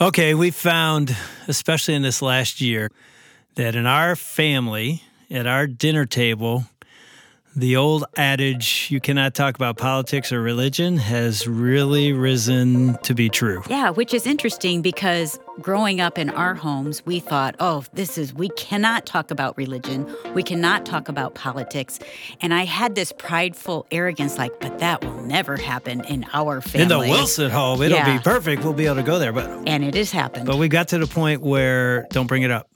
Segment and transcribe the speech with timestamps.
[0.00, 1.16] Okay, we found,
[1.48, 2.88] especially in this last year,
[3.56, 6.66] that in our family, at our dinner table,
[7.58, 13.28] the old adage, you cannot talk about politics or religion, has really risen to be
[13.28, 13.62] true.
[13.68, 18.32] Yeah, which is interesting because growing up in our homes, we thought, oh, this is,
[18.32, 20.06] we cannot talk about religion.
[20.34, 21.98] We cannot talk about politics.
[22.40, 26.82] And I had this prideful arrogance like, but that will never happen in our family.
[26.82, 28.16] In the Wilson home, it'll Yeah.
[28.18, 28.62] be perfect.
[28.62, 29.32] We'll be able to go there.
[29.32, 30.46] But And it has happened.
[30.46, 32.68] but we got to the point where don't bring it up.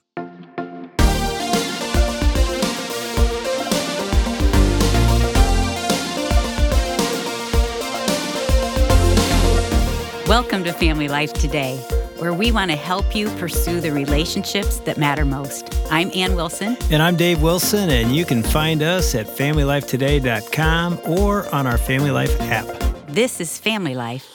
[10.32, 11.76] Welcome to Family Life Today,
[12.16, 15.68] where we want to help you pursue the relationships that matter most.
[15.90, 16.78] I'm Ann Wilson.
[16.90, 22.10] And I'm Dave Wilson, and you can find us at familylifetoday.com or on our Family
[22.10, 22.66] Life app.
[23.08, 24.26] This is Family Life.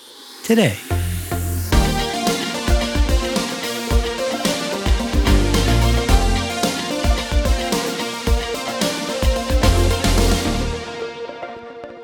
[0.43, 0.77] Today.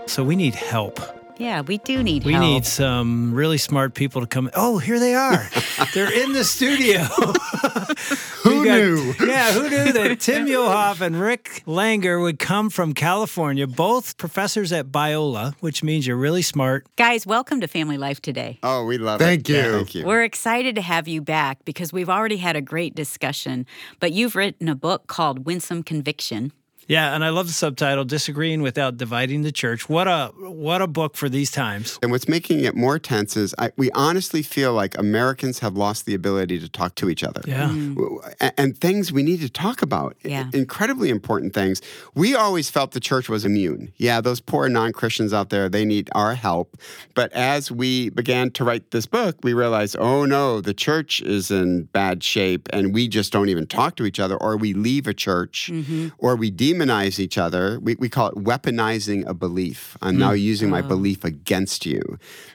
[0.08, 1.00] So we need help.
[1.40, 2.46] Yeah, we do need We help.
[2.46, 4.52] need some really smart people to come.
[4.54, 5.50] Oh, here they are.
[5.94, 7.00] They're in the studio.
[8.44, 9.14] Who got- knew?
[9.26, 14.72] Yeah, who knew that Tim Muehlhoff and Rick Langer would come from California, both professors
[14.72, 16.86] at Biola, which means you're really smart.
[16.98, 18.60] Guys, welcome to Family Life Today.
[18.62, 19.54] Oh, we love Thank it.
[19.54, 19.72] you.
[19.72, 20.06] Thank you.
[20.06, 23.66] We're excited to have you back because we've already had a great discussion,
[24.00, 26.52] but you've written a book called Winsome Conviction.
[26.88, 30.88] Yeah, and I love the subtitle "Disagreeing Without Dividing the Church." What a what a
[30.88, 31.98] book for these times.
[32.02, 36.06] and what's making it more tense is I, we honestly feel like Americans have lost
[36.06, 37.42] the ability to talk to each other.
[37.46, 37.70] Yeah.
[37.70, 37.96] Mm.
[37.96, 40.16] W- a- And things we need to talk about.
[40.24, 40.50] Yeah.
[40.54, 41.82] Incredibly important things.
[42.16, 43.94] We always felt the church was immune.
[43.98, 46.78] Yeah, those poor non Christians out there, they need our help.
[47.16, 51.50] But as we began to write this book, we realized, oh no, the church is
[51.52, 55.08] in bad shape and we just don't even talk to each other, or we leave
[55.08, 56.10] a church, mm-hmm.
[56.18, 57.80] or we demonize each other.
[57.80, 59.98] We, we call it weaponizing a belief.
[60.02, 62.02] I'm now using my belief against you.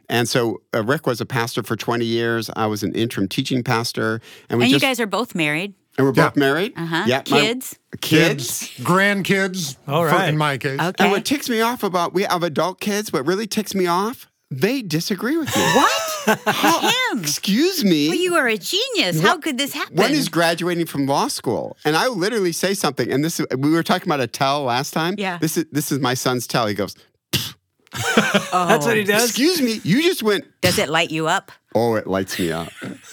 [0.08, 2.50] And so uh, Rick was a pastor for 20 years.
[2.56, 4.20] I was an interim teaching pastor.
[4.48, 5.74] And we and you guys are both married.
[5.96, 6.72] and we're both married.
[6.76, 7.04] Uh-huh.
[7.06, 7.78] Yeah, my- Kids?
[8.00, 8.70] kids.
[8.78, 9.76] grandkids.
[9.86, 10.22] All right.
[10.22, 10.80] for- in my case.
[10.80, 11.04] Okay.
[11.04, 14.28] And what ticks me off about we have adult kids, what really ticks me off,
[14.50, 15.62] they disagree with me.
[15.62, 15.92] What?
[17.12, 17.20] Him?
[17.20, 18.08] Excuse me.
[18.08, 19.20] Well, you are a genius.
[19.20, 19.96] How could this happen?
[19.96, 23.10] One is graduating from law school, and I literally say something.
[23.10, 25.14] And this, is, we were talking about a tell last time.
[25.18, 25.38] Yeah.
[25.38, 26.66] This is this is my son's tell.
[26.66, 26.94] He goes,
[27.34, 28.66] oh.
[28.68, 29.24] That's what he does.
[29.24, 31.50] "Excuse me, you just went." Does it light you up?
[31.74, 32.68] Oh, it lights me up.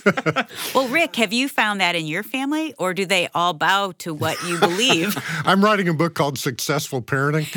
[0.75, 4.13] Well, Rick, have you found that in your family, or do they all bow to
[4.13, 5.15] what you believe?
[5.45, 7.47] I'm writing a book called Successful Parenting.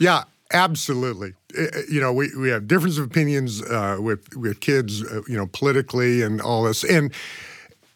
[0.00, 1.32] yeah, absolutely.
[1.58, 5.36] Uh, You know, we, we have difference of opinions uh, with with kids, uh, you
[5.36, 6.84] know, politically and all this.
[6.84, 7.12] And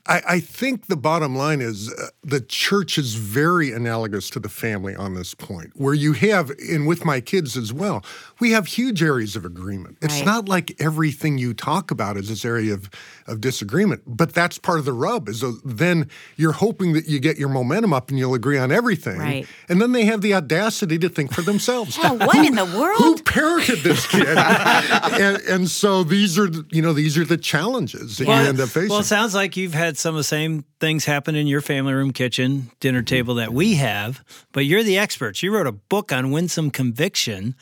[0.05, 4.49] I, I think the bottom line is uh, the church is very analogous to the
[4.49, 8.05] family on this point, where you have, and with my kids as well,
[8.41, 9.99] we have huge areas of agreement.
[10.03, 10.25] It's Right.
[10.27, 12.91] not like everything you talk about is this area of,
[13.29, 15.29] of disagreement, but that's part of the rub.
[15.29, 18.73] Is uh, then you're hoping that you get your momentum up and you'll agree on
[18.73, 19.47] everything, Right.
[19.69, 21.97] and then they have the audacity to think for themselves.
[22.03, 22.99] Oh, what in the world?
[22.99, 24.27] Who parented this kid?
[24.37, 28.59] and, and so these are, the- you know, these are the challenges that you end
[28.59, 28.89] up facing.
[28.91, 31.93] Well, it sounds like you've had some of the same things happen in your family
[31.93, 35.43] room, kitchen, dinner table that we have, but you're the experts.
[35.43, 37.55] You wrote a book on winsome conviction.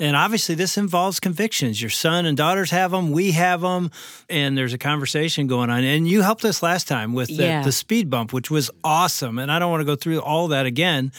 [0.00, 1.82] And obviously, this involves convictions.
[1.82, 3.90] Your son and daughters have them, we have them,
[4.30, 5.82] and there's a conversation going on.
[5.82, 7.62] And you helped us last time with the, Yeah.
[7.64, 9.40] the speed bump, which was awesome.
[9.40, 11.10] And I don't want to go through all that again.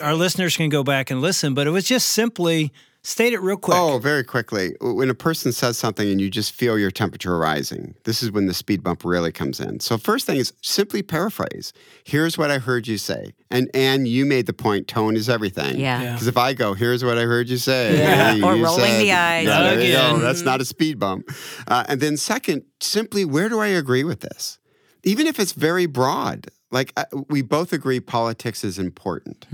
[0.00, 2.72] Our listeners can go back and listen, but it was just simply
[3.02, 3.76] state it real quick.
[3.76, 4.74] Oh, very quickly.
[4.80, 8.46] When a person says something and you just feel your temperature rising, this is when
[8.46, 9.80] the speed bump really comes in.
[9.80, 11.72] So, first thing is simply paraphrase.
[12.04, 13.34] Here's what I heard you say.
[13.50, 15.78] And and you made the point tone is everything.
[15.78, 16.02] Yeah.
[16.02, 16.12] Yeah.
[16.12, 17.98] Because if I go, here's what I heard you say.
[17.98, 18.34] Yeah.
[18.34, 19.46] Hey, Or you rolling said- the eyes.
[19.46, 20.18] Yeah, there you go.
[20.18, 21.28] That's not a speed bump.
[21.66, 24.58] Uh, and then, second, simply, where do I agree with this?
[25.04, 29.46] Even if it's very broad, like uh, we both agree politics is important.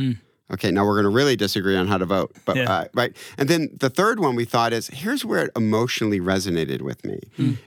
[0.52, 2.70] Okay, now we're going to really disagree on how to vote, but Yeah.
[2.70, 3.16] uh, right.
[3.38, 7.18] And then the third one we thought is here's where it emotionally resonated with me.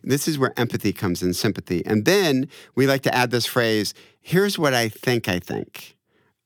[0.03, 1.83] This is where empathy comes in, sympathy.
[1.85, 5.95] And then we like to add this phrase here's what I think I think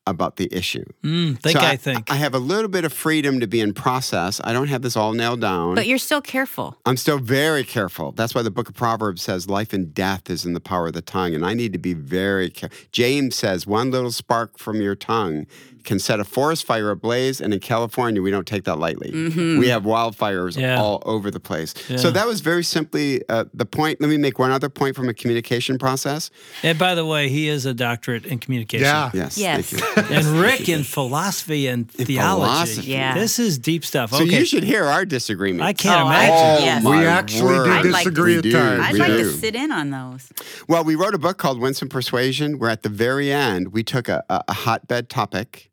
[0.07, 0.83] about the issue.
[1.03, 2.09] Mm, think So I, think.
[2.11, 4.41] I have a little bit of freedom to be in process.
[4.43, 5.75] I don't have this all nailed down.
[5.75, 6.75] But you're still careful.
[6.85, 8.11] I'm still very careful.
[8.11, 10.93] That's why the book of Proverbs says life and death is in the power of
[10.93, 11.35] the tongue.
[11.35, 12.77] And I need to be very careful.
[12.91, 15.45] James says one little spark from your tongue
[15.83, 19.11] can set a forest fire ablaze, and in California, we don't take that lightly.
[19.57, 20.79] We have wildfires Yeah.
[20.81, 21.73] all over the place.
[21.89, 21.97] Yeah.
[21.97, 23.99] So that was very simply uh, the point.
[24.01, 26.29] Let me make one other point from a communication process.
[26.63, 28.85] And by the way, he is a doctorate in communication.
[28.85, 29.11] Yeah.
[29.13, 29.37] Yes.
[29.37, 29.69] Yes.
[29.71, 30.15] Thank you.
[30.17, 32.41] And Rick in philosophy and theology.
[32.45, 32.87] philosophy.
[32.91, 33.13] Yeah.
[33.15, 34.11] This is deep stuff.
[34.11, 35.63] So you should hear our disagreement.
[35.63, 36.65] I can't Oh, I- imagine.
[36.65, 36.83] yes.
[36.83, 37.65] We my actually word.
[37.65, 38.83] do I'd like to- disagree We at times.
[38.85, 39.17] I'd We like do.
[39.31, 40.29] to sit in on those.
[40.67, 44.07] Well, we wrote a book called Winsome Persuasion, where at the very end, we took
[44.09, 45.70] a, a, a hotbed topic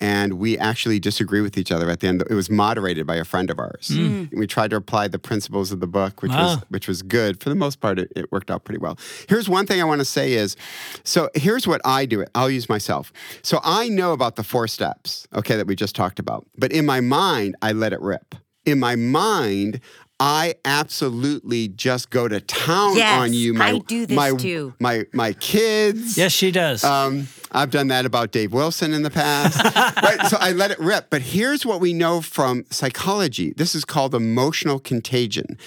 [0.00, 2.22] and we actually disagree with each other at the end.
[2.28, 3.90] It was moderated by a friend of ours.
[4.32, 7.40] We tried to apply the principles of the book, which was which was good.
[7.42, 8.98] For the most part, it, it worked out pretty well.
[9.28, 10.56] Here's one thing I want to say is,
[11.04, 12.20] so here's what I do.
[12.20, 12.30] It.
[12.34, 13.12] I'll use myself.
[13.42, 16.46] So I know about the four steps, okay, that we just talked about.
[16.56, 18.34] But in my mind, I let it rip.
[18.64, 19.80] In my mind,
[20.18, 23.54] I absolutely just go to town Yes, on you.
[23.54, 24.74] My, I do this my, too.
[24.78, 26.18] My my kids.
[26.18, 26.84] Yes, she does.
[26.84, 29.62] Um, I've done that about Dave Wilson in the past.
[30.02, 30.26] right?
[30.28, 31.10] So I let it rip.
[31.10, 35.58] But here's what we know from psychology this is called emotional contagion.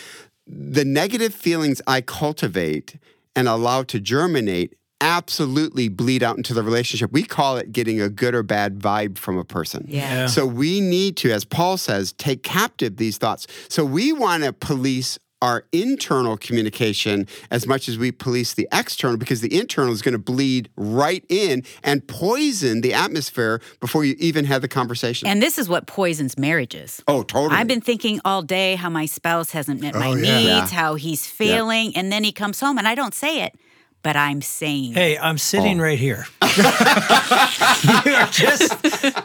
[0.45, 2.97] The negative feelings I cultivate
[3.35, 7.11] and allow to germinate absolutely bleed out into the relationship.
[7.11, 9.85] We call it getting a good or bad vibe from a person.
[9.87, 10.13] Yeah.
[10.13, 10.25] Yeah.
[10.27, 13.45] So we need to, as Paul says, take captive these thoughts.
[13.67, 19.17] So we want to police our internal communication as much as we police the external
[19.17, 24.15] because the internal is going to bleed right in and poison the atmosphere before you
[24.19, 25.27] even have the conversation.
[25.27, 27.03] And this is what poisons marriages.
[27.09, 27.55] oh, totally.
[27.59, 30.37] I've been thinking all day how my spouse hasn't met oh, my Oh, yeah.
[30.37, 30.79] needs, Yeah.
[30.79, 33.53] how he's failing, and then he comes home and I don't say it,
[34.01, 34.93] but I'm saying.
[34.93, 35.83] Hey, I'm sitting Oh.
[35.83, 36.25] right here.
[36.51, 38.71] you are just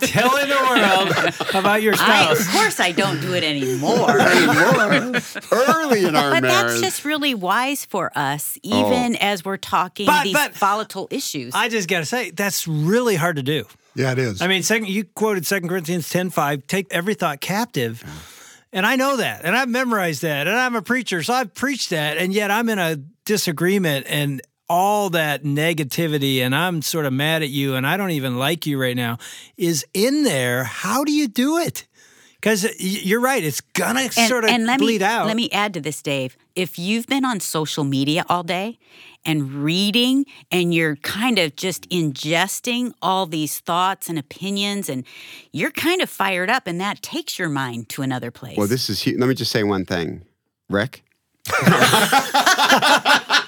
[0.00, 0.59] telling the
[1.30, 4.10] world about your I, of course, I don't do it anymore.
[5.52, 6.42] early in our but marriage.
[6.42, 8.90] that's just really wise for us, oh.
[8.92, 11.54] even as we're talking But- these but- volatile issues.
[11.54, 13.64] I just got to say, that's really hard to do.
[13.94, 14.40] Yeah, it is.
[14.40, 18.04] I mean, second, you quoted 2 Corinthians 10 5, take every thought captive.
[18.72, 19.44] And I know that.
[19.44, 20.46] And I've memorized that.
[20.46, 21.22] And I'm a preacher.
[21.22, 22.19] So I've preached that.
[22.19, 26.38] And yet I'm in a disagreement and all that negativity.
[26.38, 27.75] And I'm sort of mad at you.
[27.75, 29.19] And I don't even like you right now
[29.56, 30.65] is in there.
[30.65, 31.87] How do you do it?
[32.35, 33.43] Because you're right.
[33.43, 35.26] It's going to sort of let bleed me, out.
[35.26, 36.37] Let me add to this, Dave.
[36.55, 38.79] If you've been on social media all day
[39.25, 45.05] and reading and you're kind of just ingesting all these thoughts and opinions and
[45.53, 48.56] you're kind of fired up and that takes your mind to another place.
[48.56, 49.19] well, this is huge.
[49.19, 50.23] Let me just say one thing,
[50.69, 51.03] Rick.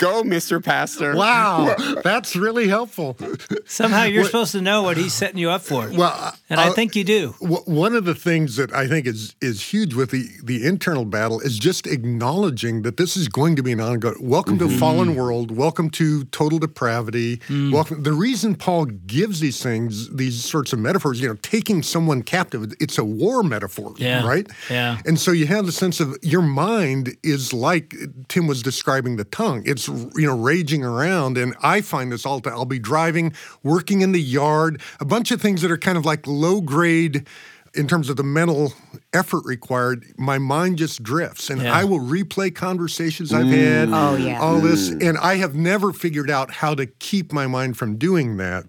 [0.00, 0.64] Go, Mr.
[0.64, 1.14] Pastor.
[1.14, 3.18] wow, that's really helpful.
[3.66, 5.90] Somehow you're supposed to know what he's setting you up for.
[5.92, 7.34] Well, and I I'll- think you do.
[7.42, 11.04] W- One of the things that I think is is huge with the the internal
[11.04, 14.16] battle is just acknowledging that this is going to be an ongoing.
[14.20, 14.78] Welcome to mm-hmm.
[14.78, 15.50] fallen world.
[15.50, 17.36] Welcome to total depravity.
[17.48, 17.70] Mm.
[17.70, 18.02] Welcome.
[18.02, 22.72] The reason Paul gives these things, these sorts of metaphors, you know, taking someone captive,
[22.80, 24.26] it's a war metaphor, Yeah.
[24.26, 24.48] right?
[24.70, 24.96] Yeah.
[25.04, 27.94] And so you have the sense of your mind is like
[28.28, 29.62] Tim was describing the tongue.
[29.66, 32.40] It's you know raging around, and I find this all.
[32.40, 33.32] the I'll be driving,
[33.62, 37.26] working in the yard, a bunch of things that are kind of like low grade.
[37.72, 38.72] In terms of the mental
[39.12, 41.72] effort required, my mind just drifts, and Yeah.
[41.72, 43.90] I will replay conversations I've had.
[43.90, 43.94] Mm.
[43.94, 44.40] Oh, yeah.
[44.40, 45.08] all this, mm.
[45.08, 48.64] and I have never figured out how to keep my mind from doing that.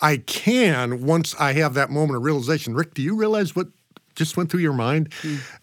[0.00, 2.74] I can once I have that moment of realization.
[2.74, 3.66] Rick, do you realize what
[4.18, 5.12] just went through your mind?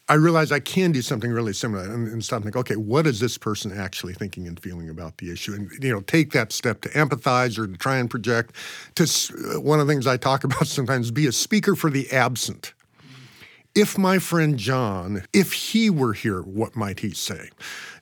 [0.07, 3.05] I realize I can do something really similar and, and stop and think, okay, what
[3.05, 5.53] is this person actually thinking and feeling about the issue?
[5.53, 8.55] And you know, take that step to empathize or to try and project.
[8.95, 12.09] To uh, one of the things I talk about sometimes, be a speaker for the
[12.11, 12.73] absent.
[13.75, 17.49] If my friend John, if he were here, what might he say?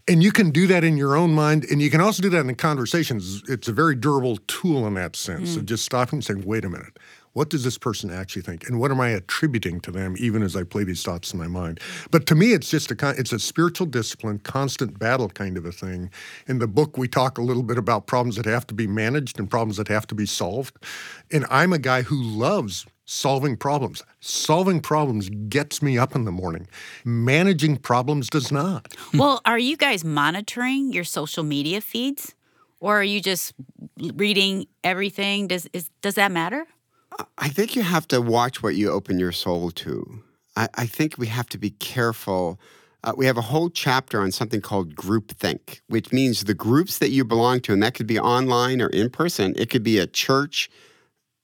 [0.07, 2.45] And you can do that in your own mind, and you can also do that
[2.45, 3.41] in conversations.
[3.47, 6.69] It's a very durable tool in that sense of just stopping and saying, wait a
[6.69, 6.99] minute,
[7.33, 8.67] what does this person actually think?
[8.67, 11.47] And what am I attributing to them, even as I play these thoughts in my
[11.47, 11.79] mind?
[12.11, 15.71] But to me, it's just a it's a spiritual discipline, constant battle kind of a
[15.71, 16.11] thing.
[16.47, 19.39] In the book, we talk a little bit about problems that have to be managed
[19.39, 20.77] and problems that have to be solved.
[21.31, 24.03] And I'm a guy who loves solving problems.
[24.19, 26.67] Solving problems gets me up in the morning.
[27.03, 28.93] Managing problems does not.
[29.13, 32.35] well, are you guys monitoring your social media feeds?
[32.79, 33.53] Or are you just
[33.97, 35.47] reading everything?
[35.47, 36.67] Does is, does that matter?
[37.37, 40.23] I think you have to watch what you open your soul to.
[40.55, 42.59] I, I think we have to be careful.
[43.03, 47.09] Uh, we have a whole chapter on something called groupthink, which means the groups that
[47.09, 49.53] you belong to, and that could be online or in person.
[49.57, 50.69] It could be a church,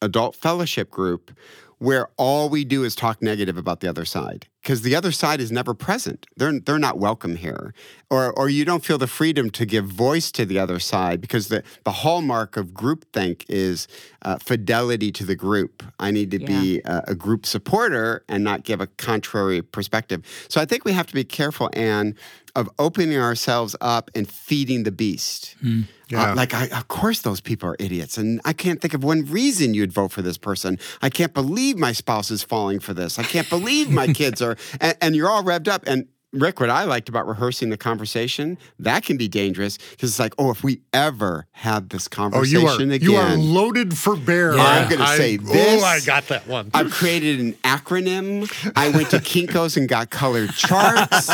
[0.02, 1.32] adult fellowship group,
[1.80, 4.48] where all we do is talk negative about the other side.
[4.70, 6.28] Because the other side is never present.
[6.38, 7.74] They're they're not welcome here,
[8.12, 11.48] or or you don't feel the freedom to give voice to the other side because
[11.48, 13.88] the the hallmark of groupthink is
[14.22, 15.82] uh, fidelity to the group.
[16.00, 20.22] I need to be a, a group supporter and not give a contrary perspective.
[20.50, 22.14] So I think we have to be careful, Ann,
[22.54, 25.56] of opening ourselves up and feeding the beast.
[25.64, 26.34] Uh, Yeah.
[26.34, 29.76] like, I, of course, those people are idiots, and I can't think of one reason
[29.76, 30.80] you'd vote for this person.
[31.04, 33.20] I can't believe my spouse is falling for this.
[33.20, 35.84] I can't believe my kids are, and, and you're all revved up.
[35.88, 40.20] And Rick, what I liked about rehearsing the conversation, that can be dangerous because it's
[40.20, 43.98] like, oh, if we ever had this Oh, conversation you are again, you are loaded
[43.98, 44.56] for bear.
[44.56, 44.62] Yeah.
[44.63, 45.82] I'm gonna I- say oh, this.
[45.82, 46.70] Oh, I got that one.
[46.75, 48.48] I've created an acronym.
[48.75, 51.30] I went to Kinko's and got colored charts.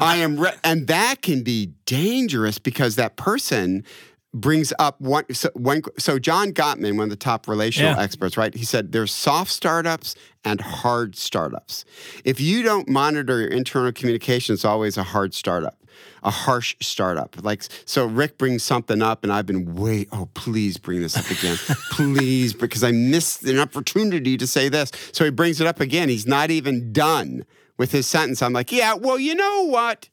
[0.00, 3.84] I am, re- and that can be dangerous because that person
[4.32, 5.24] brings up one.
[5.32, 8.02] So, one, so John Gottman, one of the top relational Yeah.
[8.02, 8.54] experts, right?
[8.54, 11.84] He said there's soft startups and hard startups.
[12.24, 15.76] If you don't monitor your internal communication, it's always a hard startup.
[16.22, 17.36] A harsh startup.
[17.42, 21.28] Like, so Rick brings something up, and I've been, wait, oh, please bring this up
[21.30, 21.56] again.
[21.90, 24.92] please, because I missed an opportunity to say this.
[25.12, 26.08] So he brings it up again.
[26.08, 27.44] He's not even done
[27.78, 28.42] with his sentence.
[28.42, 30.08] I'm like, yeah, well, you know what?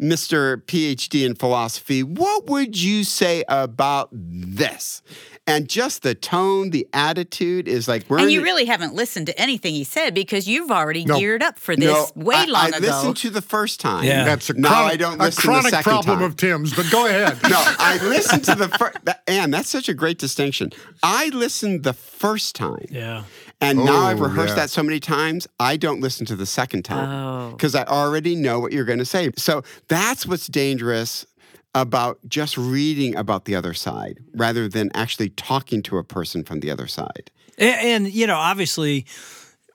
[0.00, 0.58] Mr.
[0.62, 5.02] PhD in philosophy, what would you say about this?
[5.46, 9.26] And just the tone, the attitude is like we're And you the- really haven't listened
[9.26, 11.18] to anything he said because you've already No.
[11.18, 12.78] geared up for this no, way I, long I ago.
[12.86, 14.04] listened to the first time.
[14.04, 14.24] Yeah.
[14.24, 16.24] That's a no, chronic, I don't a listen chronic the second problem time.
[16.26, 16.74] of Tim's.
[16.76, 17.38] But go ahead.
[17.48, 18.98] no, I listened to the first.
[19.26, 20.70] And that's such a great distinction.
[21.02, 22.86] I listened the first time.
[22.90, 23.24] Yeah.
[23.60, 24.62] And now I've Oh, rehearsed yeah.
[24.62, 27.50] that so many times, I don't listen to the second time Oh.
[27.50, 29.30] because I already know what you're going to say.
[29.36, 31.26] So that's what's dangerous
[31.74, 36.60] about just reading about the other side rather than actually talking to a person from
[36.60, 37.30] the other side.
[37.58, 39.06] And, and you know, obviously,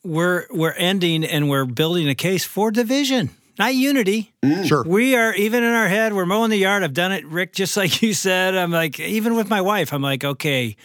[0.04, 4.34] we're we're ending and we're building a case for division, not unity.
[4.44, 4.66] Mm.
[4.66, 4.84] Sure.
[4.86, 6.14] We are even in our head.
[6.14, 6.84] We're mowing the yard.
[6.84, 8.56] I've done it, Rick, just like you said.
[8.56, 10.76] I'm like, even with my wife, I'm like, okay,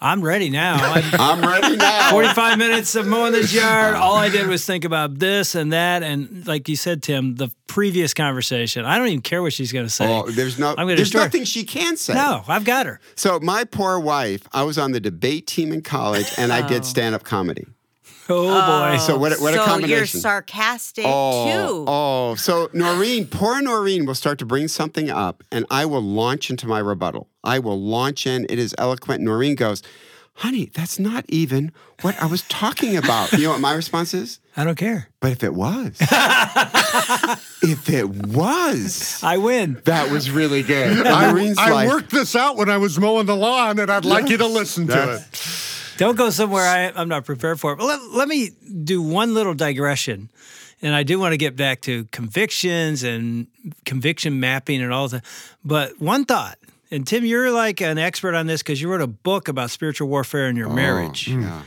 [0.00, 0.74] I'm ready now.
[0.76, 2.10] I'm, I'm ready now.
[2.10, 3.94] 45 minutes of mowing this yard.
[3.94, 6.02] All I did was think about this and that.
[6.02, 9.86] And like you said, Tim, the previous conversation, I don't even care what she's going
[9.86, 10.06] to say.
[10.06, 12.14] Oh, there's no, I'm there's destroy nothing she can say.
[12.14, 13.00] no, I've got her.
[13.14, 16.68] So my poor wife, I was on the debate team in college, and I Oh.
[16.68, 17.66] did stand-up comedy.
[18.28, 18.94] Oh, boy.
[18.94, 19.32] Oh, so what?
[19.32, 21.84] a- What so a you're sarcastic Oh, too.
[21.88, 26.50] oh, so Noreen, poor Noreen will start to bring something up, and I will launch
[26.50, 27.28] into my rebuttal.
[27.44, 28.44] I will launch in.
[28.48, 29.22] It is eloquent.
[29.22, 29.82] Noreen goes,
[30.34, 31.70] "Honey, that's not even
[32.02, 34.40] what I was talking about." You know what my response is?
[34.56, 35.08] I don't care.
[35.20, 35.96] But if it was,
[37.62, 39.80] if it was, I win.
[39.84, 40.98] that was really good.
[40.98, 44.04] And I, Noreen's I worked this out when I was mowing the lawn, and I'd
[44.04, 45.22] like you to listen to it.
[45.96, 47.74] Don't go somewhere I, I'm not prepared for.
[47.76, 48.50] But let, let me
[48.84, 50.30] do one little digression.
[50.82, 53.46] And I do want to get back to convictions and
[53.84, 55.24] conviction mapping and all that.
[55.64, 56.58] But one thought,
[56.90, 60.08] and Tim, you're like an expert on this because you wrote a book about spiritual
[60.08, 61.28] warfare in your oh, marriage.
[61.28, 61.62] yeah.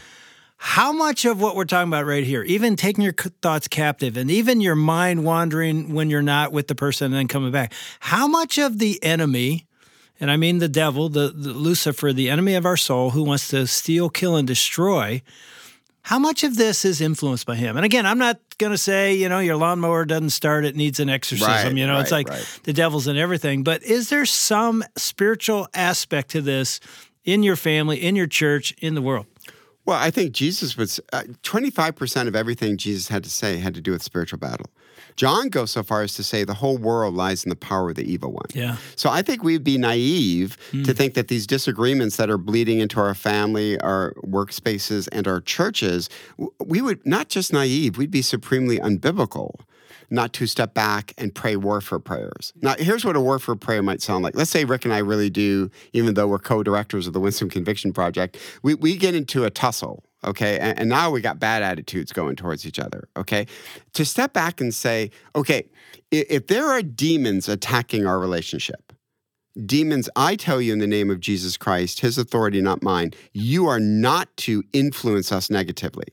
[0.62, 4.30] How much of what we're talking about right here, even taking your thoughts captive and
[4.30, 8.28] even your mind wandering when you're not with the person and then coming back, how
[8.28, 9.68] much of the enemy,
[10.20, 13.50] and I mean the devil, the, the Lucifer, the enemy of our soul who wants
[13.50, 15.22] to steal, kill, and destroy,
[16.02, 17.78] how much of this is influenced by him?
[17.78, 21.00] And again, I'm not going to say, you know, your lawnmower doesn't start, it needs
[21.00, 21.52] an exorcism.
[21.52, 22.60] Right, you know, it's like right.
[22.64, 23.64] the devil's in everything.
[23.64, 26.80] But is there some spiritual aspect to this
[27.26, 29.28] in your family, in your church, in the world?
[29.90, 33.82] Well, I think Jesus was uh, 25% of everything Jesus had to say had to
[33.82, 34.68] do with spiritual battle.
[35.16, 37.96] John goes so far as to say the whole world lies in the power of
[37.96, 38.46] the evil one.
[38.54, 38.78] Yeah.
[38.96, 43.00] So I think we'd be naive to think that these disagreements that are bleeding into
[43.00, 46.08] our family, our workspaces, and our churches,
[46.64, 49.56] we would not just naive, we'd be supremely unbiblical
[50.10, 52.54] not to step back and pray warfare prayers.
[52.62, 54.36] Now, here's what a warfare prayer might sound like.
[54.36, 57.94] Let's say Rick and I really do, even though we're co-directors of the Winsome Conviction
[57.94, 60.04] Project, we, we get into a tussle.
[60.26, 60.60] Okay.
[60.60, 63.08] And, and now we got bad attitudes going towards each other.
[63.16, 63.48] Okay.
[63.94, 65.70] To step back and say, okay,
[66.12, 68.92] i- if there are demons attacking our relationship,
[69.66, 73.68] demons, I tell you in the name of Jesus Christ, his authority, not mine, you
[73.68, 76.06] are not to influence us negatively.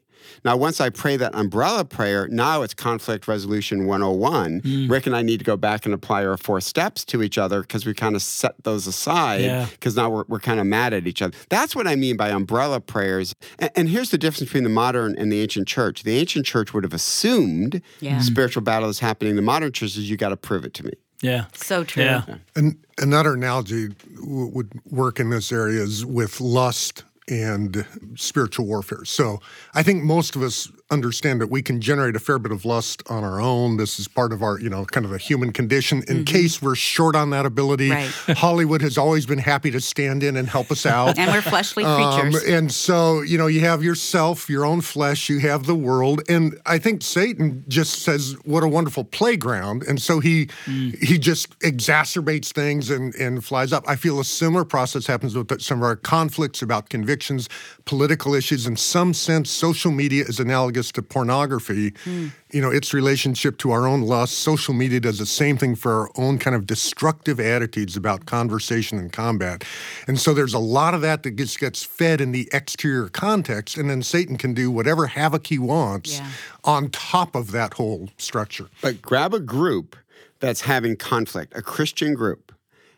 [0.45, 4.61] Now, once I pray that umbrella prayer, now it's conflict resolution 101.
[4.62, 4.90] Mm.
[4.90, 7.61] Rick and I need to go back and apply our four steps to each other
[7.62, 9.66] because we kind of set those aside Yeah.
[9.71, 11.37] because now we're, we're kind of mad at each other.
[11.49, 13.35] That's what I mean by umbrella prayers.
[13.59, 16.02] And, and here's the difference between the modern and the ancient church.
[16.02, 18.18] The ancient church would have assumed Yeah.
[18.18, 18.23] Mm.
[18.23, 19.37] spiritual battle is happening.
[19.37, 20.92] The modern church is you got to prove it to me.
[21.23, 21.47] Yeah.
[21.54, 22.04] So true.
[22.04, 22.25] Yeah.
[22.54, 29.04] And another analogy w- would work in this area is with lust and spiritual warfare.
[29.04, 29.40] So
[29.75, 33.02] I think most of us understand that we can generate a fair bit of lust
[33.11, 33.76] on our own.
[33.76, 36.05] This is part of our, you know, kind of the human condition.
[36.07, 38.09] In case we're short on that ability, Right.
[38.37, 41.19] Hollywood has always been happy to stand in and help us out.
[41.26, 42.45] And we're fleshly Um, creatures.
[42.45, 46.57] and so, you know, you have yourself, your own flesh, you have the world, and
[46.66, 52.52] I think Satan just says, "What a wonderful playground," and so he he just exacerbates
[52.52, 53.85] things and and flies up.
[53.88, 57.49] I feel a similar process happens with some of our conflicts about convictions,
[57.87, 58.66] political issues.
[58.66, 61.95] In some sense, social media is analogous to pornography.
[62.04, 62.28] Hmm.
[62.52, 64.38] You know, its relationship to our own lust.
[64.38, 68.99] Social media does the same thing for our own kind of destructive attitudes about conversation
[68.99, 69.64] and combat.
[70.06, 73.76] And so there's a lot of that that gets, gets fed in the exterior context,
[73.76, 76.30] and then Satan can do whatever havoc he wants Yeah.
[76.64, 78.68] on top of that whole structure.
[78.80, 79.97] But grab a group
[80.38, 82.52] that's having conflict, a Christian group,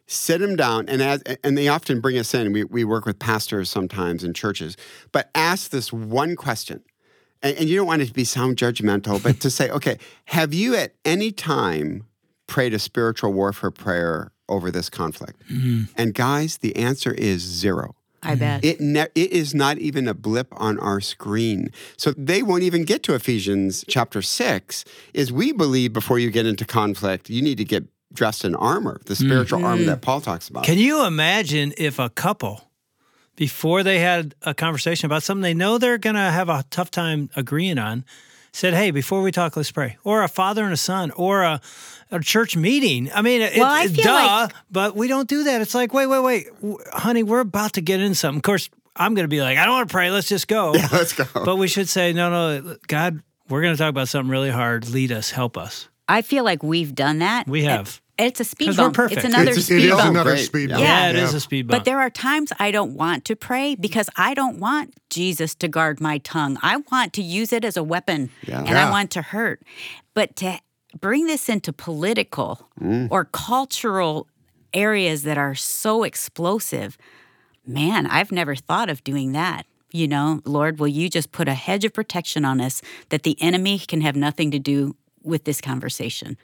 [0.06, 2.52] sit them down, and as and they often bring us in.
[2.52, 4.76] We we work with pastors sometimes in churches,
[5.12, 6.82] but ask this one question,
[7.42, 10.52] and, and you don't want it to be sound judgmental, but to say, okay, have
[10.54, 12.06] you at any time
[12.46, 15.42] prayed a spiritual warfare prayer over this conflict?
[15.50, 15.84] Mm-hmm.
[15.96, 17.94] And guys, the answer is zero.
[18.22, 18.38] I mm-hmm.
[18.38, 18.64] bet.
[18.64, 21.70] It ne- it is not even a blip on our screen.
[21.96, 26.46] So they won't even get to Ephesians chapter 6 is we believe before you get
[26.46, 29.86] into conflict you need to get dressed in armor, the spiritual armor mm-hmm.
[29.86, 30.64] that Paul talks about.
[30.64, 32.67] Can you imagine if a couple,
[33.38, 36.90] before they had a conversation about something they know they're going to have a tough
[36.90, 38.04] time agreeing on,
[38.50, 41.60] said, "Hey, before we talk, let's pray," or a father and a son, or a,
[42.10, 43.08] a church meeting.
[43.14, 45.60] I mean, it, Well, I it- feel duh, like- but we don't do that.
[45.60, 46.46] It's like, wait, wait, wait,
[46.92, 48.38] honey, we're about to get in something.
[48.38, 50.10] Of course, I'm going to be like, I don't want to pray.
[50.10, 50.74] Let's just go.
[50.74, 51.24] Yeah, Let's go.
[51.44, 52.30] But we should say, no,
[52.60, 54.88] no, God, we're going to talk about something really hard.
[54.88, 55.88] Lead us, help us.
[56.08, 57.46] I feel like we've done that.
[57.46, 58.00] We have.
[58.18, 58.96] It's a speed 'Cause we're bump.
[58.96, 59.24] perfect.
[59.24, 60.10] It's another It's- speed is bump.
[60.10, 60.44] another Great.
[60.46, 60.76] speed Yeah.
[60.76, 60.86] bump.
[60.88, 61.36] Yeah, it is Yeah.
[61.36, 61.78] a speed bump.
[61.80, 65.68] But there are times I don't want to pray because I don't want Jesus to
[65.68, 66.58] guard my tongue.
[66.62, 68.58] I want to use it as a weapon Yeah.
[68.58, 68.88] and Yeah.
[68.88, 69.62] I want to hurt.
[70.14, 70.58] But to
[71.00, 73.06] bring this into political mm.
[73.10, 74.26] or cultural
[74.74, 76.98] areas that are so explosive,
[77.66, 79.64] man, I've never thought of doing that.
[79.92, 83.40] You know, Lord, will you just put a hedge of protection on us that the
[83.40, 86.36] enemy can have nothing to do with this conversation?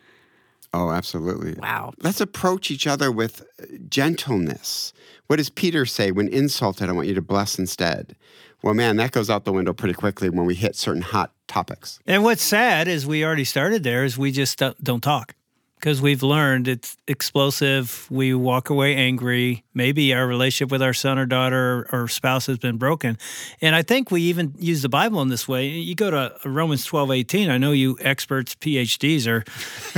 [0.74, 1.54] Oh, absolutely.
[1.54, 1.92] Wow.
[2.02, 4.92] Let's approach each other with uh, gentleness.
[5.28, 6.10] What does Peter say?
[6.10, 8.16] When insulted, I want you to bless instead.
[8.60, 12.00] Well, man, that goes out the window pretty quickly when we hit certain hot topics.
[12.06, 15.36] And what's sad is we already started there is we just don't, don't talk
[15.84, 18.06] because we've learned it's explosive.
[18.10, 19.64] We walk away angry.
[19.74, 23.18] Maybe our relationship with our son or daughter or spouse has been broken.
[23.60, 25.68] And I think we even use the Bible in this way.
[25.68, 27.50] You go to uh, Romans 12, 18.
[27.50, 29.44] I know you experts, PhDs are,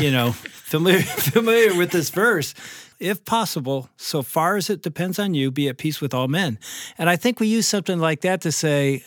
[0.03, 2.53] you know, familiar, familiar with this verse.
[2.99, 6.59] If possible, so far as it depends on you, be at peace with all men.
[6.99, 9.05] And I think we use something like that to say,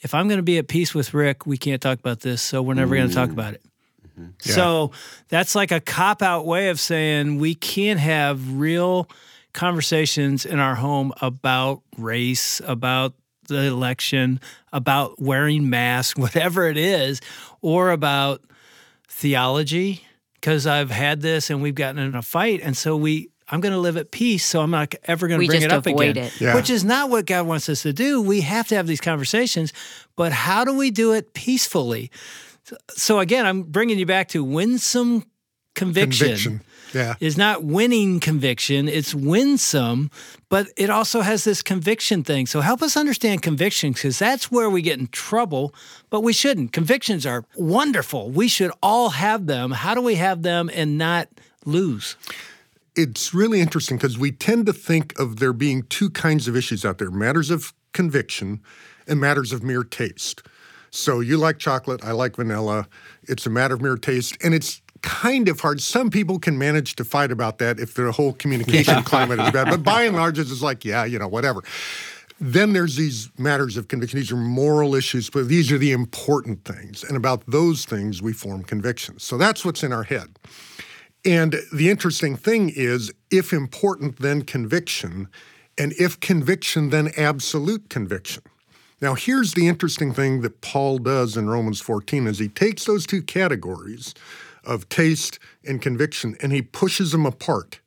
[0.00, 2.62] if I'm going to be at peace with Rick, we can't talk about this, so
[2.62, 3.62] we're never going to talk about it.
[4.40, 4.92] So
[5.28, 9.08] that's like a cop out way of saying we can't have real
[9.52, 13.14] conversations in our home about race, about
[13.48, 14.40] the election,
[14.72, 17.20] about wearing masks, whatever it is,
[17.60, 18.42] or about
[19.08, 20.04] theology,
[20.34, 22.60] because I've had this and we've gotten in a fight.
[22.62, 24.44] And so we, I'm going to live at peace.
[24.44, 26.40] So I'm not ever going to bring just it up avoid again, it.
[26.40, 26.54] Yeah.
[26.54, 28.20] which is not what God wants us to do.
[28.20, 29.72] We have to have these conversations,
[30.16, 32.10] but how do we do it peacefully?
[32.90, 35.24] So again, I'm bringing you back to winsome
[35.74, 36.26] conviction.
[36.26, 36.60] Conviction.
[36.94, 37.14] Yeah.
[37.20, 40.10] Is not winning conviction, it's winsome,
[40.50, 42.44] but it also has this conviction thing.
[42.44, 45.74] So help us understand conviction because that's where we get in trouble,
[46.10, 46.74] but we shouldn't.
[46.74, 48.30] Convictions are wonderful.
[48.30, 49.70] We should all have them.
[49.70, 51.28] How do we have them and not
[51.64, 52.16] lose?
[52.94, 56.84] it's really interesting because we tend to think of there being two kinds of issues
[56.84, 58.60] out there matters of conviction
[59.06, 60.42] and matters of mere taste.
[60.92, 62.86] So you like chocolate, I like vanilla.
[63.24, 64.36] It's a matter of mere taste.
[64.44, 65.80] And it's kind of hard.
[65.80, 69.68] Some people can manage to fight about that if their whole communication climate is bad.
[69.68, 71.62] But by and large, it's just like, yeah, you know, whatever.
[72.38, 74.18] Then there's these matters of conviction.
[74.18, 77.04] These are moral issues, but these are the important things.
[77.04, 79.22] And about those things, we form convictions.
[79.22, 80.38] So that's what's in our head.
[81.24, 85.28] And the interesting thing is if important, then conviction,
[85.78, 88.42] and if conviction, then absolute conviction.
[89.02, 93.04] Now, here's the interesting thing that Paul does in Romans 14 is he takes those
[93.04, 94.14] two categories
[94.62, 97.80] of taste and conviction and he pushes them apart.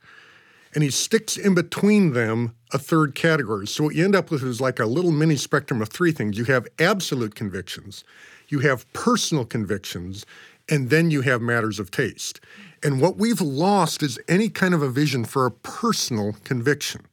[0.73, 3.65] And he sticks in between them a third category.
[3.65, 6.37] So what you end up with is like a little mini spectrum of three things.
[6.37, 8.03] You have absolute convictions,
[8.49, 10.25] you have personal convictions,
[10.67, 12.41] and then you have matters of taste.
[12.83, 17.05] And what we've lost is any kind of a vision for a personal conviction.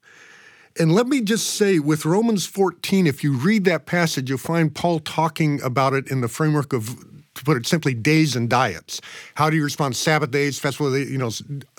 [0.79, 4.75] And let me just say, with Romans 14, if you read that passage, you'll find
[4.75, 7.05] Paul talking about it in the framework of
[7.43, 9.01] to put it simply, days and diets.
[9.35, 9.97] How do you respond?
[9.97, 11.11] Sabbath days, festival days.
[11.11, 11.31] You know,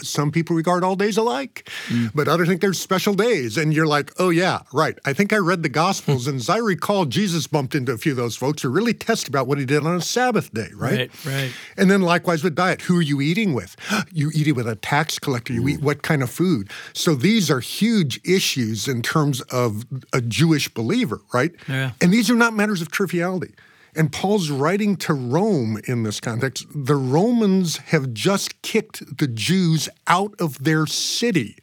[0.01, 2.11] some people regard all days alike, mm.
[2.13, 3.57] but others think there's special days.
[3.57, 4.97] And you're like, oh yeah, right.
[5.05, 8.11] I think I read the Gospels, and as I recall, Jesus bumped into a few
[8.11, 10.93] of those folks who really test about what he did on a Sabbath day, right?
[10.93, 11.53] Right, right.
[11.77, 13.75] And then likewise with diet, who are you eating with?
[14.11, 15.53] you eat it with a tax collector.
[15.53, 16.69] You eat what kind of food?
[16.93, 21.51] So these are huge issues in terms of a Jewish believer, right?
[21.67, 21.91] Yeah.
[22.01, 23.53] And these are not matters of triviality.
[23.95, 26.65] And Paul's writing to Rome in this context.
[26.73, 31.57] The Romans have just kicked the Jews out of their city.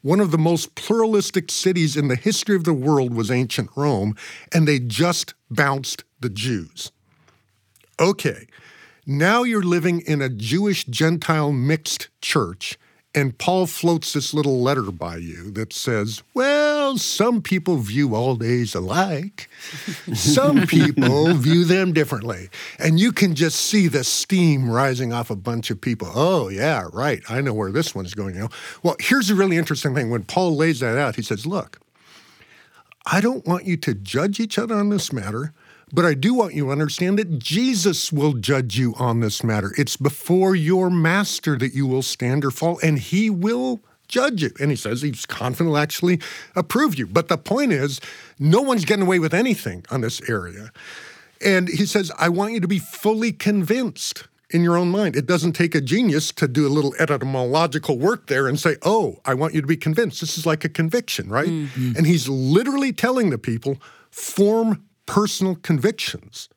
[0.00, 4.16] One of the most pluralistic cities in the history of the world was ancient Rome,
[4.52, 6.92] and they just bounced the Jews.
[7.98, 8.46] Okay,
[9.04, 12.78] now you're living in a Jewish Gentile mixed church
[13.16, 18.36] and Paul floats this little letter by you that says, Well, some people view all
[18.36, 19.48] days alike.
[20.12, 22.50] Some people view them differently.
[22.78, 26.12] And you can just see the steam rising off a bunch of people.
[26.14, 27.22] Oh, yeah, right.
[27.30, 28.50] I know where this one's going now.
[28.82, 30.10] Well, here's a really interesting thing.
[30.10, 31.80] When Paul lays that out, he says, Look,
[33.06, 35.54] I don't want you to judge each other on this matter.
[35.92, 39.72] But I do want you to understand that Jesus will judge you on this matter.
[39.78, 44.50] It's before your master that you will stand or fall, and he will judge you.
[44.60, 46.20] And he says he's confident will actually
[46.54, 47.06] approve you.
[47.06, 48.00] But the point is,
[48.38, 50.70] no one's getting away with anything on this area.
[51.44, 55.16] And he says, I want you to be fully convinced in your own mind.
[55.16, 59.20] It doesn't take a genius to do a little etymological work there and say, oh,
[59.24, 60.20] I want you to be convinced.
[60.20, 61.48] This is like a conviction, right?
[61.48, 61.92] Mm-hmm.
[61.96, 63.78] And he's literally telling the people,
[64.10, 66.48] form personal convictions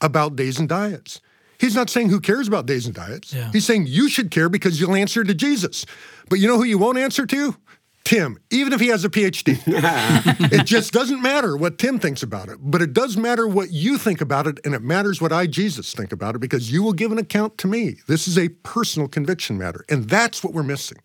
[0.00, 1.20] about days and diets.
[1.58, 3.32] He's not saying who cares about days and diets.
[3.32, 3.50] Yeah.
[3.52, 5.86] He's saying you should care because you'll answer to Jesus.
[6.28, 7.56] But you know who you won't answer to?
[8.04, 9.60] Tim, even if he has a PhD.
[10.52, 13.98] it just doesn't matter what Tim thinks about it, but it does matter what you
[13.98, 16.92] think about it, and it matters what I, Jesus, think about it because you will
[16.92, 17.96] give an account to me.
[18.06, 20.98] This is a personal conviction matter, and that's what we're missing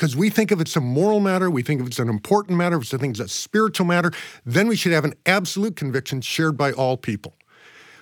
[0.00, 2.80] because we think of it's a moral matter, we think of it's an important matter,
[2.80, 4.10] think it's a spiritual matter,
[4.46, 7.34] then we should have an absolute conviction shared by all people.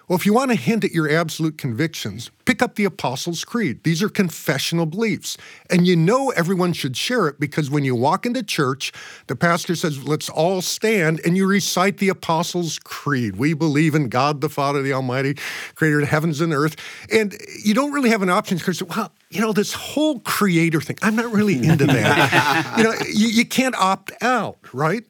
[0.08, 3.84] Well, if you want to hint at your absolute convictions, pick up the Apostles' Creed.
[3.84, 5.36] These are confessional beliefs.
[5.68, 8.90] And you know everyone should share it because when you walk into church,
[9.26, 13.36] the pastor says, let's all stand, and you recite the Apostles' Creed.
[13.36, 15.36] We believe in God the Father, the Almighty,
[15.74, 16.76] creator of heavens and earth.
[17.12, 20.96] And you don't really have an option because, well, you know, this whole creator thing,
[21.02, 22.74] I'm not really into that.
[22.78, 25.04] you know, you, you can't opt out, right?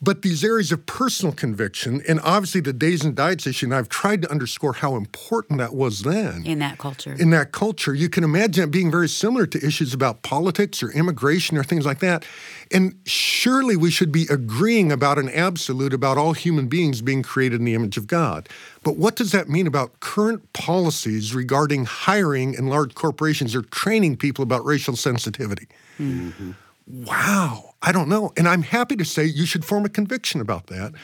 [0.00, 3.88] But these areas of personal conviction, and obviously the days and diets issue, and I've
[3.88, 6.44] tried to underscore how important that was then.
[6.46, 7.16] In that culture.
[7.18, 7.94] In that culture.
[7.94, 11.84] You can imagine it being very similar to issues about politics or immigration or things
[11.84, 12.24] like that.
[12.70, 17.58] And surely we should be agreeing about an absolute about all human beings being created
[17.58, 18.48] in the image of God.
[18.84, 24.16] But what does that mean about current policies regarding hiring in large corporations or training
[24.16, 25.66] people about racial sensitivity?
[25.98, 26.52] Mm-hmm.
[26.90, 28.32] Wow, I don't know.
[28.34, 30.94] And I'm happy to say you should form a conviction about that.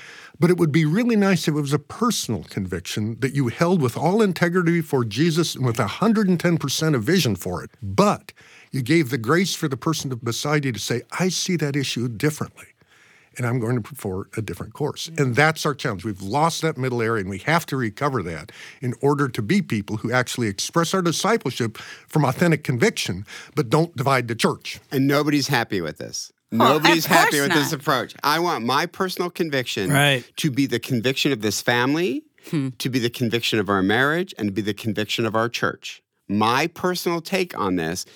[0.40, 3.82] But it would be really nice if it was a personal conviction that you held
[3.82, 7.70] with all integrity for Jesus and with 110% of vision for it.
[7.82, 8.32] But
[8.72, 12.08] you gave the grace for the person beside you to say, I see that issue
[12.08, 12.73] differently
[13.36, 15.10] and I'm going to prefer a different course.
[15.16, 16.04] And that's our challenge.
[16.04, 19.62] We've lost that middle area, and we have to recover that in order to be
[19.62, 24.80] people who actually express our discipleship from authentic conviction, but don't divide the church.
[24.90, 26.32] And nobody's happy with this.
[26.50, 27.56] Nobody's happy with not.
[27.56, 28.14] this approach.
[28.22, 30.24] I want my personal conviction right.
[30.36, 32.68] to be the conviction of this family, hmm.
[32.78, 36.02] to be the conviction of our marriage, and to be the conviction of our church
[36.28, 38.06] my personal take on this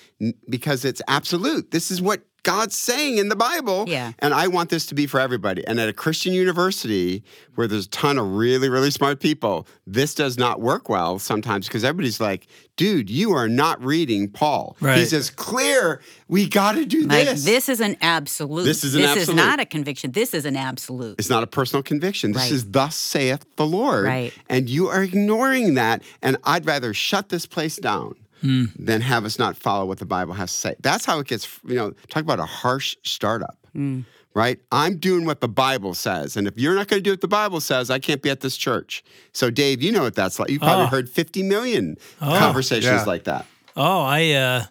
[0.49, 1.71] because it's absolute.
[1.71, 3.85] This is what God's saying in the Bible.
[3.87, 4.13] Yeah.
[4.17, 5.65] And I want this to be for everybody.
[5.67, 10.15] And at a Christian university where there's a ton of really, really smart people, this
[10.15, 14.75] does not work well sometimes because everybody's like, dude, you are not reading Paul.
[14.81, 14.97] Right.
[14.97, 17.45] He says, clear, we got to do like, this.
[17.45, 18.63] This is an absolute.
[18.63, 19.29] This is an this absolute.
[19.29, 20.11] is not a conviction.
[20.11, 21.19] This is an absolute.
[21.19, 22.31] It's not a personal conviction.
[22.31, 22.51] This right.
[22.51, 24.05] is thus saith the Lord.
[24.05, 24.33] Right.
[24.49, 26.01] And you are ignoring that.
[26.23, 28.71] And I'd rather shut this place down mm.
[28.77, 30.75] than have us not follow what the Bible has to say.
[30.79, 33.57] That's how it gets, you know, talk about a harsh startup.
[33.75, 34.05] Mm.
[34.35, 34.59] Right?
[34.71, 36.37] I'm doing what the Bible says.
[36.37, 38.41] And if you're not going to do what the Bible says, I can't be at
[38.41, 39.03] this church.
[39.33, 40.49] So, Dave, you know what that's like.
[40.49, 40.87] You've probably oh.
[40.87, 43.03] heard 50 million oh, conversations yeah.
[43.05, 43.45] like that.
[43.75, 44.65] Oh, I uh,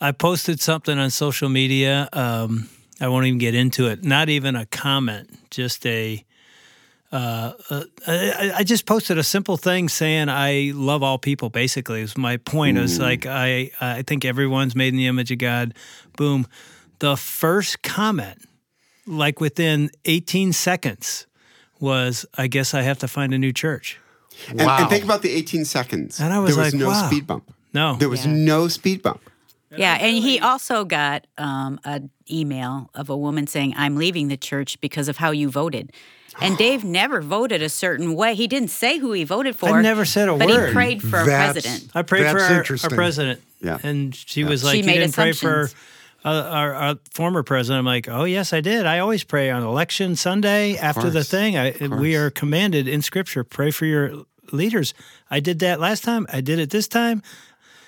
[0.00, 2.08] I posted something on social media.
[2.12, 4.02] Um, I won't even get into it.
[4.02, 6.24] Not even a comment, just a
[7.12, 11.50] uh, uh, I, I, just posted a simple thing saying I love all people.
[11.50, 12.78] Basically, is my point.
[12.78, 15.74] It was like I I think everyone's made in the image of God.
[16.16, 16.46] Boom.
[17.00, 18.38] The first comment
[19.06, 21.26] like within 18 seconds
[21.80, 23.98] was, I guess I have to find a new church.
[24.48, 24.78] And, Wow.
[24.80, 26.20] and think about the 18 seconds.
[26.20, 27.06] And I was there was like, no wow.
[27.08, 27.52] speed bump.
[27.72, 27.96] No.
[27.96, 28.32] There was Yeah.
[28.32, 29.20] no speed bump.
[29.76, 34.36] Yeah, and he also got um, an email of a woman saying, "I'm leaving the
[34.36, 35.92] church because of how you voted."
[36.40, 38.34] And Dave never voted a certain way.
[38.34, 39.68] He didn't say who he voted for.
[39.70, 40.68] I never said a but word.
[40.68, 41.90] he prayed for a president.
[41.94, 43.40] I prayed for our, our president.
[43.60, 43.78] Yeah.
[43.82, 45.80] And she was She like, You made didn't pray for assumptions.
[46.24, 47.80] uh, our, our former president.
[47.80, 48.86] I'm like, Oh, yes, I did.
[48.86, 51.58] I always pray on election Sunday after the thing.
[51.58, 54.94] I, we are commanded in scripture, pray for your leaders.
[55.30, 56.26] I did that last time.
[56.32, 57.22] I did it this time.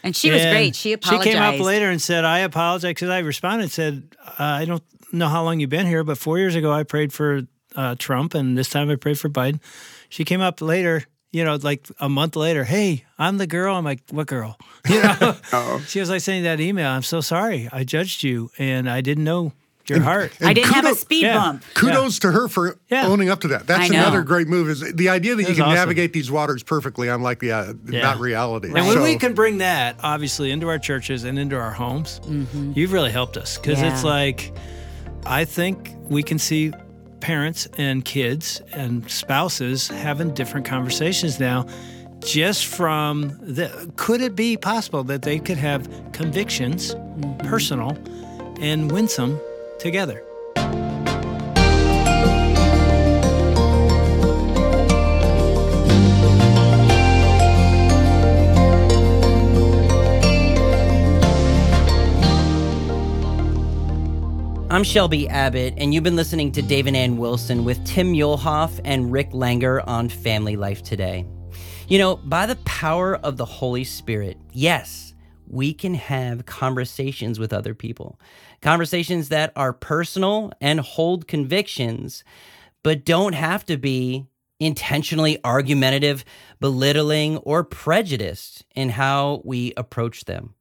[0.04, 0.74] And she was great.
[0.74, 1.24] She apologized.
[1.28, 4.64] She came up later and said, I apologize because I responded and said, uh, I
[4.64, 7.42] don't know how long you've been here, but four years ago I prayed for
[7.76, 9.60] uh, Trump and this time I prayed for Biden.
[10.08, 13.76] She came up later, you know, like a month later, hey, I'm the girl.
[13.76, 14.56] I'm like, what girl?
[14.88, 16.88] You know, she was like saying that email.
[16.90, 17.68] I'm so sorry.
[17.72, 19.52] I judged you and I didn't know
[19.86, 20.32] your heart.
[20.40, 21.34] I didn't have a kudos- speed Yeah.
[21.38, 21.64] bump.
[21.74, 23.06] Kudos to her for Yeah.
[23.06, 23.66] owning up to that.
[23.66, 24.68] That's another great move.
[24.68, 25.74] Is the idea that you can awesome.
[25.74, 28.02] navigate these waters perfectly, unlike the uh, Yeah.
[28.02, 28.68] not reality.
[28.68, 32.20] And when So- we can bring that, obviously, into our churches and into our homes,
[32.74, 34.52] you've really helped us because it's like,
[35.26, 36.72] I think we can see
[37.22, 41.66] parents and kids and spouses having different conversations now
[42.20, 43.90] just from the.
[43.96, 47.48] Could it be possible that they could have convictions, mm-hmm.
[47.48, 47.96] personal
[48.60, 49.40] and winsome,
[49.78, 50.22] together?
[64.72, 68.80] I'm Shelby Abbott, and you've been listening to Dave and Ann Wilson with Tim Muehlhoff
[68.86, 71.26] and Rick Langer on Family Life Today.
[71.88, 75.12] You know, by the power of the Holy Spirit, yes,
[75.46, 78.18] we can have conversations with other people,
[78.62, 82.24] conversations that are personal and hold convictions,
[82.82, 84.24] but don't have to be
[84.58, 86.24] intentionally argumentative,
[86.60, 90.54] belittling, or prejudiced in how we approach them.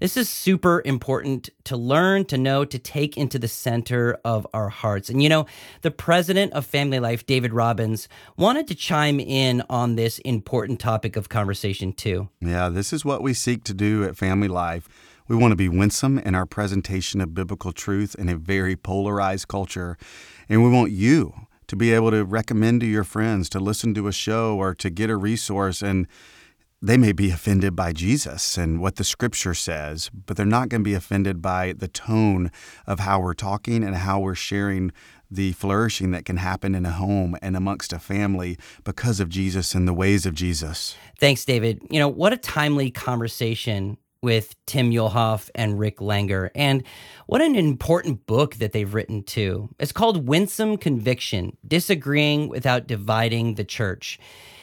[0.00, 4.68] This is super important to learn, to know, to take into the center of our
[4.68, 5.08] hearts.
[5.08, 5.46] And you know,
[5.82, 11.16] the president of Family Life, David Robbins, wanted to chime in on this important topic
[11.16, 12.28] of conversation too.
[12.40, 14.88] Yeah, this is what we seek to do at Family Life.
[15.28, 19.48] We want to be winsome in our presentation of biblical truth in a very polarized
[19.48, 19.98] culture.
[20.48, 21.34] And we want you
[21.66, 24.88] to be able to recommend to your friends to listen to a show or to
[24.88, 25.82] get a resource.
[25.82, 26.06] And
[26.82, 30.82] they may be offended by Jesus and what the scripture says, but they're not going
[30.82, 32.50] to be offended by the tone
[32.86, 34.92] of how we're talking and how we're sharing
[35.30, 39.74] the flourishing that can happen in a home and amongst a family because of Jesus
[39.74, 40.96] and the ways of Jesus.
[41.18, 41.80] Thanks, David.
[41.90, 46.50] You know, what a timely conversation with Tim Muehlhoff and Rick Langer.
[46.54, 46.82] And
[47.26, 49.68] what an important book that they've written too.
[49.78, 54.18] It's called Winsome Conviction Disagreeing Without Dividing the Church.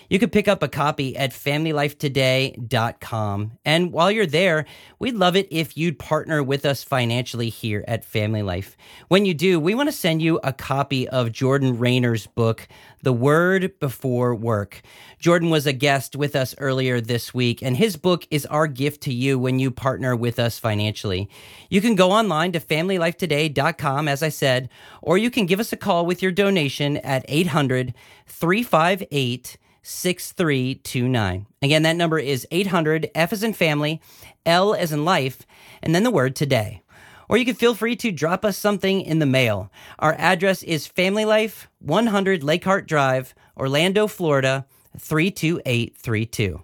[0.09, 3.51] You could pick up a copy at familylifetoday.com.
[3.65, 4.65] And while you're there,
[4.99, 8.77] we'd love it if you'd partner with us financially here at Family Life.
[9.07, 12.67] When you do, we want to send you a copy of Jordan Raynor's book,
[13.01, 14.81] The Word Before Work.
[15.19, 19.01] Jordan was a guest with us earlier this week, and his book is our gift
[19.03, 21.29] to you when you partner with us financially.
[21.69, 24.69] You can go online to familylifetoday.com, as I said,
[25.01, 27.93] or you can give us a call with your donation at 800
[28.25, 31.45] 358 6329.
[31.61, 34.01] Again, that number is 800 F as in family,
[34.45, 35.45] L as in life,
[35.81, 36.81] and then the word today.
[37.29, 39.71] Or you can feel free to drop us something in the mail.
[39.99, 44.65] Our address is Family Life, 100 Lake Hart Drive, Orlando, Florida,
[44.97, 46.61] 32832.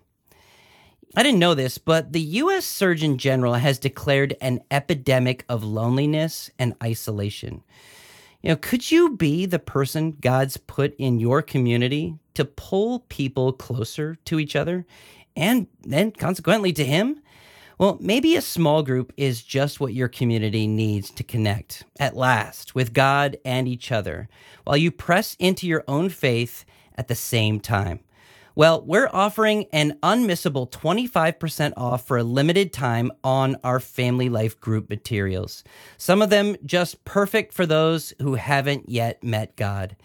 [1.15, 2.65] I didn't know this, but the U.S.
[2.65, 7.63] Surgeon General has declared an epidemic of loneliness and isolation.
[8.43, 13.53] You know, could you be the person God's put in your community to pull people
[13.53, 14.85] closer to each other
[15.35, 17.21] and then consequently to Him?
[17.77, 22.75] Well, maybe a small group is just what your community needs to connect at last
[22.75, 24.27] with God and each other
[24.65, 28.01] while you press into your own faith at the same time.
[28.53, 34.59] Well, we're offering an unmissable 25% off for a limited time on our Family Life
[34.59, 35.63] group materials.
[35.97, 39.95] Some of them just perfect for those who haven't yet met God.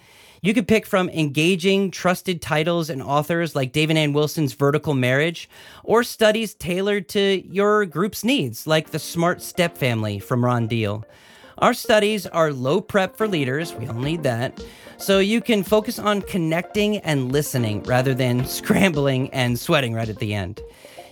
[0.45, 5.49] You could pick from engaging, trusted titles and authors like David Ann Wilson's Vertical Marriage,
[5.85, 11.03] or studies tailored to your group's needs, like The Smart Step Family from Ron Deal.
[11.57, 14.63] Our studies are low prep for leaders, we all need that,
[14.99, 20.19] so you can focus on connecting and listening rather than scrambling and sweating right at
[20.19, 20.61] the end.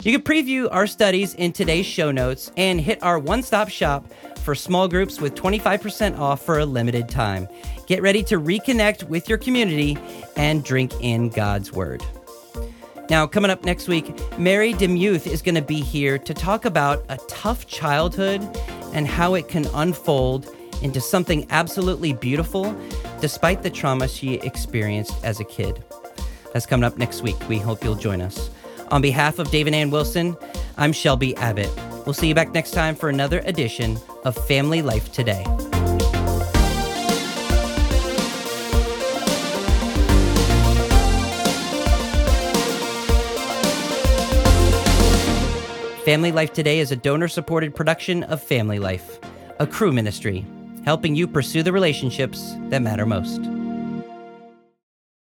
[0.03, 4.13] You can preview our studies in today's show notes and hit our one stop shop
[4.43, 7.49] for small groups with 25% off for a limited time.
[7.87, 9.97] Get ready to reconnect with your community
[10.37, 12.03] and drink in God's Word.
[13.11, 17.05] Now, coming up next week, Mary DeMuth is going to be here to talk about
[17.09, 18.41] a tough childhood
[18.93, 20.49] and how it can unfold
[20.83, 22.77] into something absolutely beautiful
[23.21, 25.83] despite the trauma she experienced as a kid.
[26.53, 27.37] That's coming up next week.
[27.49, 28.51] We hope you'll join us.
[28.91, 30.37] On behalf of David Ann Wilson,
[30.77, 31.71] I'm Shelby Abbott.
[32.05, 35.45] We'll see you back next time for another edition of Family Life Today.
[46.05, 49.21] Family Life Today is a donor supported production of Family Life,
[49.61, 50.45] a Cru ministry,
[50.85, 53.52] helping you pursue the relationships that matter most.